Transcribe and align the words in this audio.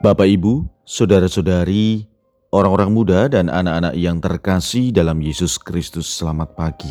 Bapak, 0.00 0.32
Ibu, 0.32 0.64
saudara-saudari, 0.88 2.08
orang-orang 2.56 2.88
muda, 2.88 3.28
dan 3.28 3.52
anak-anak 3.52 3.92
yang 4.00 4.16
terkasih 4.16 4.96
dalam 4.96 5.20
Yesus 5.20 5.60
Kristus, 5.60 6.08
selamat 6.08 6.56
pagi. 6.56 6.88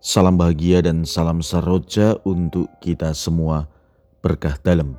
Salam 0.00 0.40
bahagia 0.40 0.80
dan 0.80 1.04
salam 1.04 1.44
saroja 1.44 2.16
untuk 2.24 2.72
kita 2.80 3.12
semua, 3.12 3.68
berkah 4.24 4.56
dalam. 4.64 4.96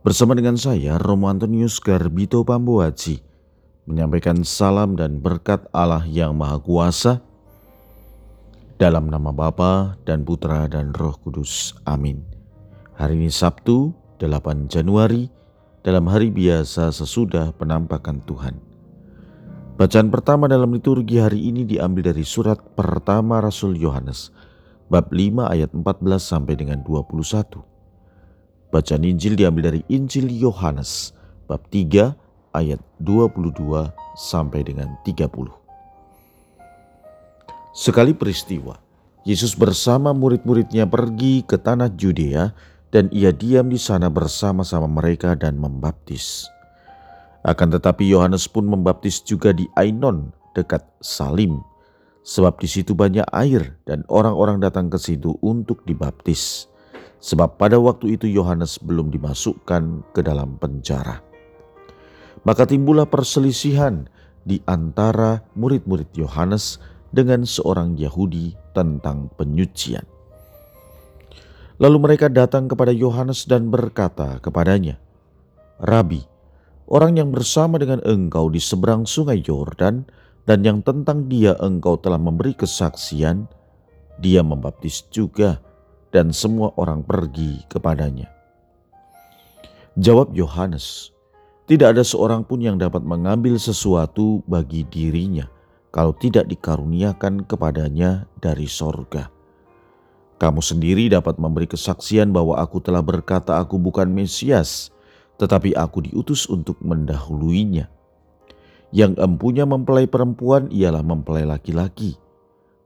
Bersama 0.00 0.32
dengan 0.32 0.56
saya, 0.56 0.96
Romo 0.96 1.28
Antonius 1.28 1.76
Garbito 1.76 2.48
Pambuaji, 2.48 3.20
menyampaikan 3.84 4.40
salam 4.40 4.96
dan 4.96 5.20
berkat 5.20 5.68
Allah 5.68 6.08
yang 6.08 6.32
Maha 6.32 6.64
Kuasa, 6.64 7.20
dalam 8.80 9.12
nama 9.12 9.36
Bapa 9.36 10.00
dan 10.08 10.24
Putra 10.24 10.64
dan 10.64 10.96
Roh 10.96 11.20
Kudus. 11.20 11.76
Amin. 11.84 12.24
Hari 12.96 13.20
ini 13.20 13.28
Sabtu, 13.28 13.92
8 14.16 14.64
Januari 14.64 15.39
dalam 15.80 16.04
hari 16.12 16.28
biasa 16.28 16.92
sesudah 16.92 17.56
penampakan 17.56 18.20
Tuhan. 18.28 18.56
Bacaan 19.80 20.12
pertama 20.12 20.44
dalam 20.44 20.76
liturgi 20.76 21.16
hari 21.16 21.48
ini 21.48 21.64
diambil 21.64 22.12
dari 22.12 22.20
surat 22.20 22.60
pertama 22.76 23.40
Rasul 23.40 23.80
Yohanes, 23.80 24.28
bab 24.92 25.08
5 25.08 25.48
ayat 25.48 25.72
14 25.72 26.20
sampai 26.20 26.60
dengan 26.60 26.84
21. 26.84 27.64
Bacaan 28.68 29.02
Injil 29.08 29.40
diambil 29.40 29.72
dari 29.72 29.80
Injil 29.88 30.28
Yohanes, 30.28 31.16
bab 31.48 31.64
3 31.72 32.12
ayat 32.52 32.80
22 33.00 33.88
sampai 34.20 34.60
dengan 34.60 35.00
30. 35.08 35.48
Sekali 37.72 38.12
peristiwa, 38.12 38.76
Yesus 39.24 39.56
bersama 39.56 40.12
murid-muridnya 40.12 40.84
pergi 40.84 41.40
ke 41.40 41.56
tanah 41.56 41.88
Judea 41.96 42.52
dan 42.90 43.06
ia 43.14 43.30
diam 43.30 43.70
di 43.70 43.78
sana 43.78 44.10
bersama-sama 44.10 44.90
mereka 44.90 45.38
dan 45.38 45.58
membaptis. 45.58 46.50
Akan 47.46 47.72
tetapi 47.72 48.04
Yohanes 48.04 48.50
pun 48.50 48.68
membaptis 48.68 49.24
juga 49.24 49.54
di 49.54 49.64
Ainon 49.78 50.34
dekat 50.52 50.84
Salim, 51.00 51.62
sebab 52.26 52.60
di 52.60 52.68
situ 52.68 52.92
banyak 52.92 53.24
air 53.32 53.80
dan 53.88 54.04
orang-orang 54.12 54.60
datang 54.60 54.92
ke 54.92 54.98
situ 55.00 55.38
untuk 55.40 55.86
dibaptis. 55.88 56.68
Sebab 57.20 57.60
pada 57.60 57.76
waktu 57.76 58.16
itu 58.16 58.28
Yohanes 58.28 58.80
belum 58.80 59.12
dimasukkan 59.12 60.12
ke 60.16 60.20
dalam 60.24 60.56
penjara. 60.56 61.20
Maka 62.48 62.64
timbullah 62.64 63.04
perselisihan 63.04 64.08
di 64.40 64.64
antara 64.64 65.44
murid-murid 65.52 66.16
Yohanes 66.16 66.80
dengan 67.12 67.44
seorang 67.44 68.00
Yahudi 68.00 68.56
tentang 68.72 69.28
penyucian. 69.36 70.09
Lalu 71.80 71.96
mereka 71.96 72.28
datang 72.28 72.68
kepada 72.68 72.92
Yohanes 72.92 73.48
dan 73.48 73.72
berkata 73.72 74.36
kepadanya, 74.44 75.00
"Rabi, 75.80 76.20
orang 76.92 77.16
yang 77.16 77.32
bersama 77.32 77.80
dengan 77.80 78.04
engkau 78.04 78.52
di 78.52 78.60
seberang 78.60 79.08
sungai 79.08 79.40
Yordan 79.40 80.04
dan 80.44 80.60
yang 80.60 80.84
tentang 80.84 81.24
dia 81.32 81.56
engkau 81.56 81.96
telah 81.96 82.20
memberi 82.20 82.52
kesaksian, 82.52 83.48
dia 84.20 84.44
membaptis 84.44 85.08
juga 85.08 85.56
dan 86.12 86.36
semua 86.36 86.76
orang 86.76 87.00
pergi 87.00 87.64
kepadanya." 87.72 88.28
Jawab 89.96 90.36
Yohanes, 90.36 91.16
"Tidak 91.64 91.96
ada 91.96 92.04
seorang 92.04 92.44
pun 92.44 92.60
yang 92.60 92.76
dapat 92.76 93.00
mengambil 93.00 93.56
sesuatu 93.56 94.44
bagi 94.44 94.84
dirinya." 94.84 95.48
kalau 95.90 96.14
tidak 96.14 96.46
dikaruniakan 96.46 97.42
kepadanya 97.44 98.30
dari 98.38 98.70
sorga. 98.70 99.39
Kamu 100.40 100.64
sendiri 100.64 101.12
dapat 101.12 101.36
memberi 101.36 101.68
kesaksian 101.68 102.32
bahwa 102.32 102.56
aku 102.56 102.80
telah 102.80 103.04
berkata 103.04 103.60
aku 103.60 103.76
bukan 103.76 104.08
Mesias, 104.08 104.88
tetapi 105.36 105.76
aku 105.76 106.08
diutus 106.08 106.48
untuk 106.48 106.80
mendahuluinya. 106.80 107.92
Yang 108.88 109.20
empunya 109.20 109.68
mempelai 109.68 110.08
perempuan 110.08 110.72
ialah 110.72 111.04
mempelai 111.04 111.44
laki-laki, 111.44 112.16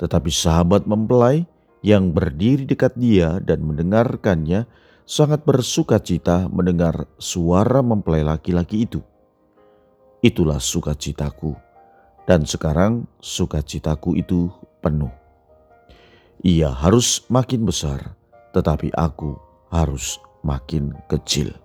tetapi 0.02 0.34
sahabat 0.34 0.90
mempelai 0.90 1.46
yang 1.86 2.10
berdiri 2.10 2.66
dekat 2.66 2.98
dia 2.98 3.38
dan 3.38 3.62
mendengarkannya 3.62 4.66
sangat 5.06 5.46
bersuka 5.46 6.02
cita 6.02 6.50
mendengar 6.50 7.06
suara 7.22 7.86
mempelai 7.86 8.26
laki-laki 8.26 8.82
itu. 8.82 8.98
Itulah 10.26 10.58
sukacitaku 10.58 11.54
dan 12.26 12.48
sekarang 12.48 13.06
sukacitaku 13.22 14.18
itu 14.18 14.50
penuh. 14.82 15.23
Ia 16.44 16.68
harus 16.68 17.24
makin 17.32 17.64
besar, 17.64 18.20
tetapi 18.52 18.92
aku 18.92 19.32
harus 19.72 20.20
makin 20.44 20.92
kecil. 21.08 21.56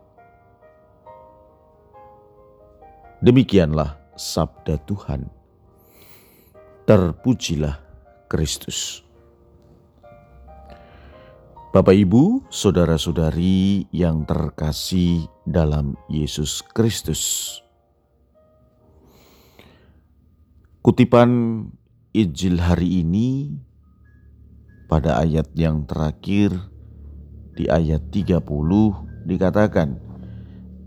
Demikianlah 3.19 3.99
sabda 4.15 4.79
Tuhan. 4.87 5.27
Terpujilah 6.87 7.75
Kristus. 8.31 9.03
Bapak, 11.75 11.99
ibu, 11.99 12.47
saudara-saudari 12.47 13.83
yang 13.91 14.23
terkasih 14.23 15.27
dalam 15.43 15.99
Yesus 16.07 16.63
Kristus. 16.71 17.59
Kutipan 20.79 21.67
Injil 22.15 22.63
hari 22.63 23.03
ini 23.03 23.59
pada 24.89 25.21
ayat 25.21 25.53
yang 25.53 25.85
terakhir 25.85 26.49
di 27.53 27.69
ayat 27.69 28.09
30 28.09 28.41
dikatakan, 29.29 30.01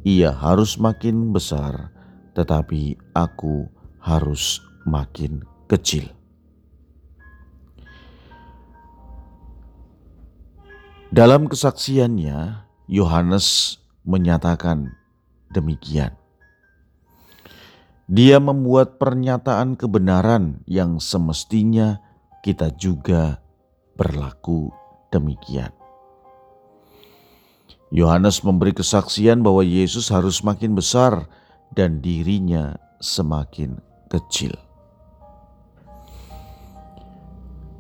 Ia 0.03 0.35
harus 0.35 0.75
makin 0.83 1.31
besar, 1.31 1.95
tetapi 2.35 2.99
aku 3.15 3.71
harus 4.03 4.59
makin 4.83 5.47
kecil. 5.71 6.11
Dalam 11.15 11.47
kesaksiannya, 11.47 12.67
Yohanes 12.91 13.79
menyatakan 14.03 14.97
demikian. 15.55 16.19
Dia 18.11 18.43
membuat 18.43 18.99
pernyataan 18.99 19.79
kebenaran 19.79 20.67
yang 20.67 20.99
semestinya 20.99 22.03
kita 22.43 22.75
juga 22.75 23.42
berlaku 24.03 24.75
demikian. 25.15 25.71
Yohanes 27.95 28.43
memberi 28.43 28.75
kesaksian 28.75 29.47
bahwa 29.47 29.63
Yesus 29.63 30.11
harus 30.11 30.43
makin 30.43 30.75
besar 30.75 31.31
dan 31.71 32.03
dirinya 32.03 32.75
semakin 32.99 33.79
kecil. 34.11 34.59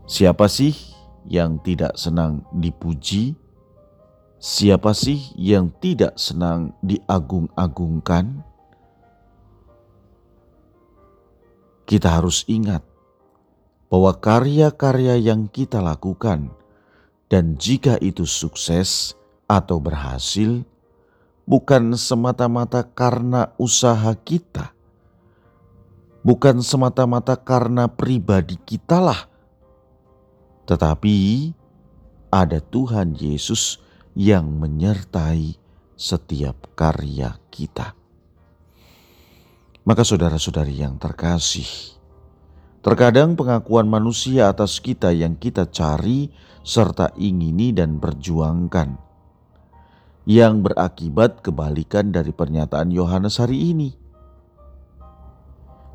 Siapa 0.07 0.47
sih 0.47 0.79
yang 1.27 1.59
tidak 1.67 1.99
senang 1.99 2.47
dipuji? 2.55 3.35
Siapa 4.39 4.95
sih 4.95 5.35
yang 5.35 5.75
tidak 5.83 6.15
senang 6.15 6.77
diagung-agungkan? 6.87 8.53
kita 11.93 12.09
harus 12.09 12.49
ingat 12.49 12.81
bahwa 13.93 14.17
karya-karya 14.17 15.21
yang 15.21 15.53
kita 15.53 15.85
lakukan, 15.85 16.49
dan 17.29 17.61
jika 17.61 18.01
itu 18.01 18.25
sukses 18.25 19.13
atau 19.45 19.85
berhasil, 19.85 20.65
bukan 21.45 21.93
semata-mata 21.93 22.89
karena 22.89 23.53
usaha 23.61 24.17
kita, 24.17 24.73
bukan 26.25 26.65
semata-mata 26.65 27.37
karena 27.37 27.85
pribadi 27.85 28.57
kitalah, 28.65 29.29
tetapi 30.65 31.53
ada 32.33 32.65
Tuhan 32.65 33.13
Yesus 33.13 33.77
yang 34.17 34.57
menyertai 34.57 35.61
setiap 36.01 36.73
karya 36.73 37.37
kita. 37.53 37.93
Maka 39.85 40.01
saudara-saudari 40.01 40.81
yang 40.81 40.97
terkasih, 40.97 42.01
terkadang 42.83 43.39
pengakuan 43.39 43.87
manusia 43.87 44.51
atas 44.51 44.83
kita 44.83 45.15
yang 45.15 45.39
kita 45.39 45.71
cari 45.71 46.35
serta 46.67 47.15
ingini 47.15 47.71
dan 47.71 48.03
perjuangkan 48.03 48.99
yang 50.27 50.63
berakibat 50.63 51.43
kebalikan 51.43 52.11
dari 52.11 52.35
pernyataan 52.35 52.91
Yohanes 52.91 53.39
hari 53.39 53.75
ini. 53.75 53.91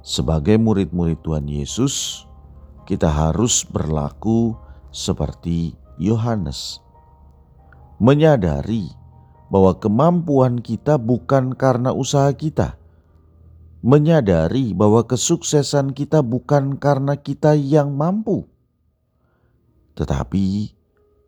Sebagai 0.04 0.56
murid-murid 0.56 1.20
Tuhan 1.20 1.52
Yesus, 1.52 2.24
kita 2.88 3.12
harus 3.12 3.68
berlaku 3.68 4.56
seperti 4.88 5.76
Yohanes. 6.00 6.80
Menyadari 8.00 8.88
bahwa 9.52 9.76
kemampuan 9.76 10.64
kita 10.64 10.96
bukan 10.96 11.52
karena 11.52 11.92
usaha 11.92 12.32
kita, 12.32 12.80
menyadari 13.82 14.74
bahwa 14.74 15.06
kesuksesan 15.06 15.94
kita 15.94 16.26
bukan 16.26 16.82
karena 16.82 17.18
kita 17.18 17.54
yang 17.54 17.94
mampu, 17.94 18.50
tetapi 19.98 20.74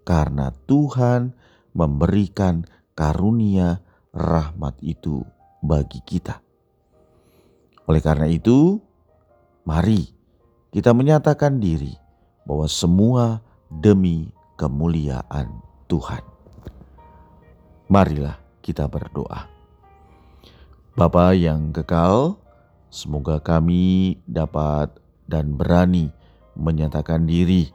karena 0.05 0.49
Tuhan 0.65 1.37
memberikan 1.73 2.65
karunia 2.97 3.81
rahmat 4.11 4.77
itu 4.81 5.21
bagi 5.61 6.01
kita. 6.01 6.41
Oleh 7.89 8.01
karena 8.01 8.29
itu, 8.29 8.77
mari 9.65 10.09
kita 10.69 10.93
menyatakan 10.93 11.57
diri 11.57 11.93
bahwa 12.45 12.65
semua 12.69 13.41
demi 13.69 14.29
kemuliaan 14.57 15.61
Tuhan. 15.89 16.21
Marilah 17.89 18.37
kita 18.61 18.85
berdoa. 18.85 19.58
Bapa 20.99 21.31
yang 21.31 21.71
kekal, 21.71 22.35
semoga 22.91 23.39
kami 23.39 24.19
dapat 24.27 24.91
dan 25.31 25.55
berani 25.55 26.11
menyatakan 26.59 27.23
diri 27.23 27.71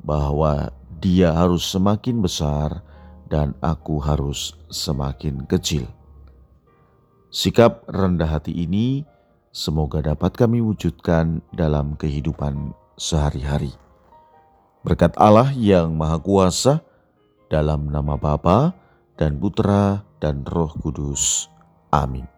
bahwa 0.00 0.72
Dia 0.96 1.36
harus 1.36 1.68
semakin 1.68 2.24
besar 2.24 2.80
dan 3.28 3.52
aku 3.60 4.00
harus 4.00 4.56
semakin 4.72 5.44
kecil. 5.44 5.84
Sikap 7.28 7.84
rendah 7.92 8.40
hati 8.40 8.64
ini 8.64 9.04
semoga 9.52 10.00
dapat 10.00 10.32
kami 10.32 10.64
wujudkan 10.64 11.44
dalam 11.52 11.92
kehidupan 12.00 12.72
sehari-hari. 12.96 13.76
Berkat 14.80 15.12
Allah 15.20 15.52
yang 15.52 15.92
Maha 15.92 16.16
Kuasa, 16.16 16.80
dalam 17.52 17.92
nama 17.92 18.16
Bapa 18.16 18.72
dan 19.20 19.36
Putra 19.36 20.08
dan 20.24 20.40
Roh 20.48 20.72
Kudus. 20.80 21.52
Amin. 21.92 22.31